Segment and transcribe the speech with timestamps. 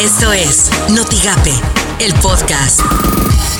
[0.00, 1.52] Esto es Notigape,
[2.02, 2.80] el podcast.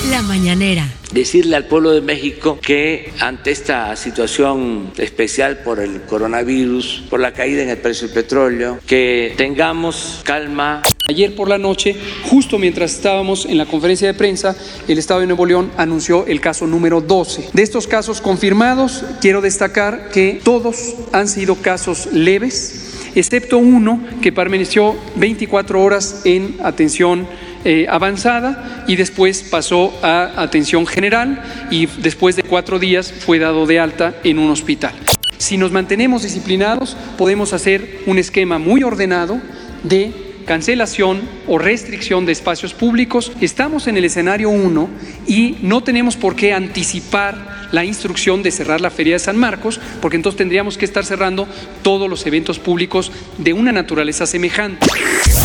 [0.09, 0.91] La mañanera.
[1.13, 7.35] Decirle al pueblo de México que ante esta situación especial por el coronavirus, por la
[7.35, 10.83] caída en el precio del petróleo, que tengamos calma.
[11.07, 11.95] Ayer por la noche,
[12.31, 14.57] justo mientras estábamos en la conferencia de prensa,
[14.89, 17.51] el Estado de Nuevo León anunció el caso número 12.
[17.53, 24.33] De estos casos confirmados, quiero destacar que todos han sido casos leves excepto uno que
[24.33, 27.27] permaneció 24 horas en atención
[27.65, 33.67] eh, avanzada y después pasó a atención general y después de cuatro días fue dado
[33.67, 34.95] de alta en un hospital.
[35.37, 39.41] Si nos mantenemos disciplinados, podemos hacer un esquema muy ordenado
[39.83, 40.13] de
[40.47, 43.33] cancelación o restricción de espacios públicos.
[43.41, 44.89] Estamos en el escenario 1
[45.27, 49.81] y no tenemos por qué anticipar la instrucción de cerrar la Feria de San Marcos,
[50.01, 51.47] porque entonces tendríamos que estar cerrando
[51.83, 54.87] todos los eventos públicos de una naturaleza semejante.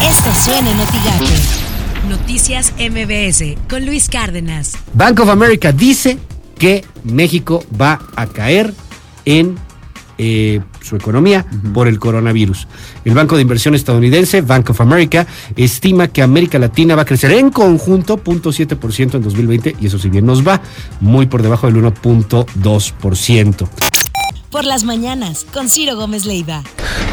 [0.02, 0.72] Esto suena
[2.10, 4.74] Noticias MBS con Luis Cárdenas.
[4.94, 6.20] Bank of America dice
[6.58, 8.74] que México va a caer
[9.26, 9.58] en
[10.18, 12.68] eh, su economía por el coronavirus.
[13.04, 17.32] El Banco de Inversión estadounidense, Bank of America, estima que América Latina va a crecer
[17.32, 20.62] en conjunto 0.7% en 2020 y eso si bien nos va
[21.02, 23.68] muy por debajo del 1.2%.
[24.52, 26.64] Por las mañanas, con Ciro Gómez Leiva.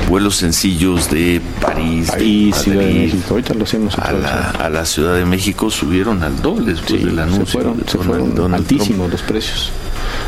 [0.09, 3.25] Vuelos sencillos de París, y Ciudad de México.
[3.31, 7.19] Ahorita lo hacemos a la, a la, Ciudad de México subieron al doble después del
[7.19, 7.47] anuncio.
[7.47, 9.73] Se fueron, se fueron altísimos los precios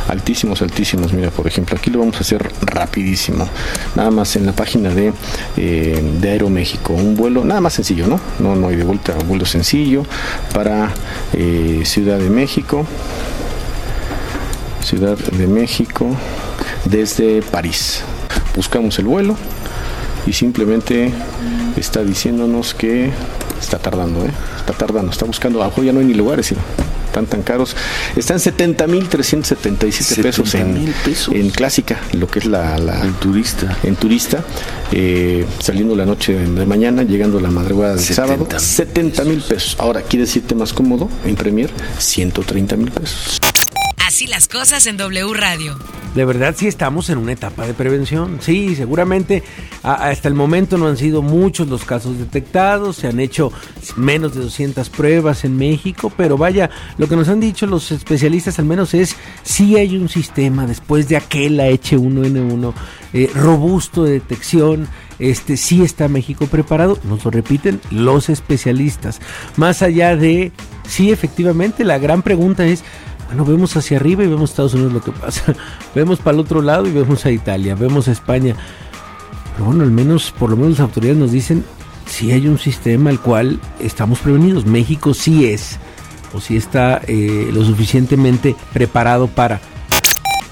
[0.09, 1.13] altísimos, altísimos.
[1.13, 3.49] Mira, por ejemplo, aquí lo vamos a hacer rapidísimo.
[3.95, 5.13] Nada más en la página de,
[5.57, 6.93] eh, de Aeroméxico.
[6.93, 8.21] Un vuelo, nada más sencillo, ¿no?
[8.39, 10.05] No, no hay de vuelta, un vuelo sencillo
[10.53, 10.93] para
[11.33, 12.87] eh, Ciudad de México.
[14.83, 16.15] Ciudad de México
[16.85, 18.03] desde París.
[18.55, 19.37] Buscamos el vuelo
[20.27, 21.13] y simplemente
[21.77, 23.11] está diciéndonos que
[23.61, 24.31] está tardando, ¿eh?
[24.59, 26.61] está tardando, está buscando, abajo ya no hay ni lugares, sino
[27.15, 27.77] están tan caros.
[28.17, 30.93] Están 70 mil 377 pesos en,
[31.33, 33.79] en clásica, lo que es la, en turista.
[33.85, 34.43] En turista,
[34.91, 39.77] eh, saliendo la noche de mañana, llegando la madrugada del sábado, 70 mil pesos.
[39.79, 41.09] Ahora, ¿quiere decirte más cómodo?
[41.25, 43.39] En Premier, 130 mil pesos.
[44.15, 45.77] Así las cosas en W Radio.
[46.15, 48.39] De verdad sí estamos en una etapa de prevención.
[48.41, 49.43] Sí, seguramente
[49.83, 53.53] hasta el momento no han sido muchos los casos detectados, se han hecho
[53.97, 58.61] menos de 200 pruebas en México, pero vaya, lo que nos han dicho los especialistas
[58.61, 62.73] al menos es si hay un sistema después de aquel H1N1
[63.15, 64.87] eh, robusto de detección,
[65.19, 69.21] este sí está México preparado, nos lo repiten los especialistas.
[69.57, 70.53] Más allá de
[70.87, 72.85] sí, efectivamente, la gran pregunta es
[73.35, 75.55] bueno, vemos hacia arriba y vemos Estados Unidos lo que pasa.
[75.95, 78.55] vemos para el otro lado y vemos a Italia, vemos a España.
[79.53, 81.65] Pero bueno, al menos, por lo menos las autoridades nos dicen
[82.07, 84.67] si hay un sistema al cual estamos prevenidos.
[84.67, 85.81] México sí es,
[86.33, 89.61] o sí está eh, lo suficientemente preparado para.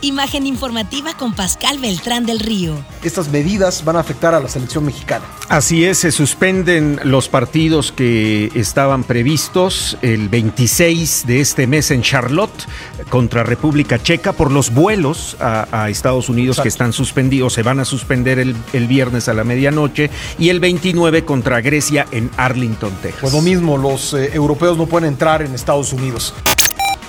[0.05, 2.75] Imagen informativa con Pascal Beltrán del Río.
[3.05, 5.25] Estas medidas van a afectar a la selección mexicana.
[5.49, 12.03] Así es, se suspenden los partidos que estaban previstos el 26 de este mes en
[12.03, 12.67] Charlotte
[13.11, 17.85] contra República Checa por los vuelos a, Estados Unidos que están suspendidos, se van a
[17.85, 23.21] suspender el, el, viernes a la medianoche y el 29 contra Grecia en Arlington, Texas.
[23.21, 26.35] Pues lo mismo, los eh, europeos no pueden entrar en Estados Unidos.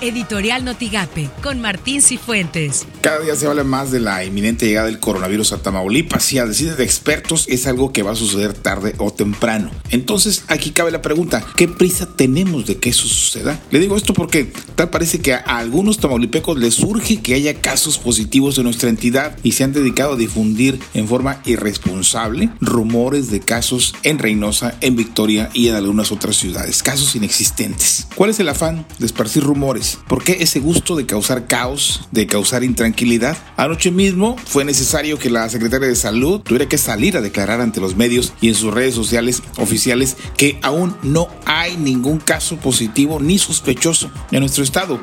[0.00, 2.86] Editorial Notigape con Martín Cifuentes.
[3.00, 6.46] Cada día se habla más de la inminente llegada del coronavirus a Tamaulipas y a
[6.46, 9.70] decir de expertos es algo que va a suceder tarde o temprano.
[9.90, 13.60] Entonces aquí cabe la pregunta, ¿qué prisa tenemos de que eso suceda?
[13.70, 17.98] Le digo esto porque tal parece que a algunos tamaulipecos les surge que haya casos
[17.98, 23.40] positivos en nuestra entidad y se han dedicado a difundir en forma irresponsable rumores de
[23.40, 28.06] casos en Reynosa, en Victoria y en algunas otras ciudades, casos inexistentes.
[28.14, 29.83] ¿Cuál es el afán de esparcir rumores?
[30.08, 33.36] ¿Por qué ese gusto de causar caos, de causar intranquilidad?
[33.56, 37.80] Anoche mismo fue necesario que la secretaria de Salud tuviera que salir a declarar ante
[37.80, 43.20] los medios y en sus redes sociales oficiales que aún no hay ningún caso positivo
[43.20, 45.00] ni sospechoso en nuestro estado.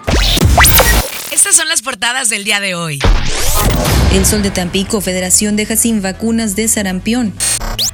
[1.32, 3.00] Estas son las portadas del día de hoy.
[4.14, 7.34] El Sol de Tampico, Federación deja sin vacunas de sarampión.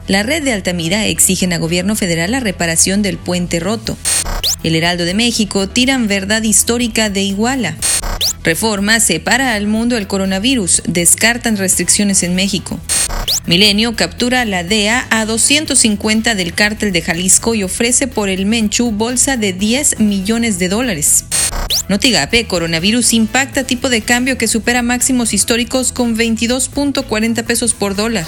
[0.07, 3.97] La red de Altamira exigen a gobierno federal la reparación del puente roto.
[4.63, 7.75] El Heraldo de México tiran verdad histórica de Iguala.
[8.43, 12.79] Reforma separa al mundo del coronavirus, descartan restricciones en México.
[13.45, 18.45] Milenio captura a la DEA a 250 del cártel de Jalisco y ofrece por el
[18.45, 21.25] Menchu bolsa de 10 millones de dólares.
[21.89, 28.25] Notigape, coronavirus impacta tipo de cambio que supera máximos históricos con 22.40 pesos por dólar.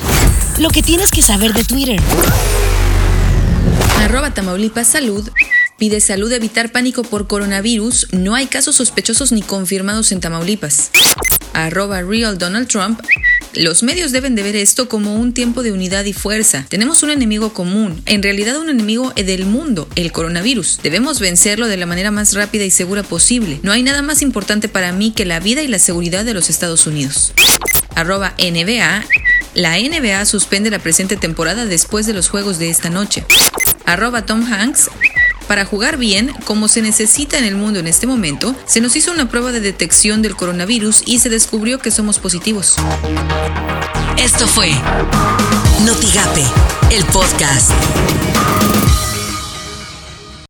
[0.57, 1.99] Lo que tienes que saber de Twitter.
[3.99, 5.29] Arroba Tamaulipas Salud
[5.79, 8.09] pide salud evitar pánico por coronavirus.
[8.11, 10.91] No hay casos sospechosos ni confirmados en Tamaulipas.
[11.53, 13.01] Arroba Real Donald Trump
[13.55, 16.65] los medios deben de ver esto como un tiempo de unidad y fuerza.
[16.69, 20.79] Tenemos un enemigo común, en realidad un enemigo del mundo, el coronavirus.
[20.83, 23.59] Debemos vencerlo de la manera más rápida y segura posible.
[23.63, 26.49] No hay nada más importante para mí que la vida y la seguridad de los
[26.51, 27.33] Estados Unidos.
[27.95, 29.03] Arroba NBA.
[29.55, 33.25] La NBA suspende la presente temporada después de los juegos de esta noche.
[33.85, 34.91] Arroba Tom Hanks.
[35.49, 39.11] Para jugar bien, como se necesita en el mundo en este momento, se nos hizo
[39.11, 42.75] una prueba de detección del coronavirus y se descubrió que somos positivos.
[44.15, 44.69] Esto fue
[45.83, 46.45] Notigape,
[46.91, 47.71] el podcast.